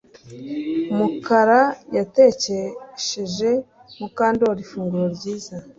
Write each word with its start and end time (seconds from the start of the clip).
Mukara 0.95 1.61
yatekesheje 1.97 3.49
Mukandoli 3.99 4.59
ifunguro 4.65 5.05
ryiza 5.15 5.55